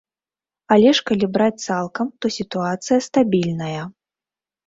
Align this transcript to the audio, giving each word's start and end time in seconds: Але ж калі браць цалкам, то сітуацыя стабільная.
Але 0.75 0.93
ж 0.99 1.03
калі 1.09 1.27
браць 1.35 1.65
цалкам, 1.67 2.07
то 2.25 2.33
сітуацыя 2.37 2.97
стабільная. 3.09 3.81